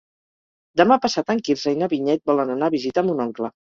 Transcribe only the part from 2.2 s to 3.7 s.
volen anar a visitar mon oncle.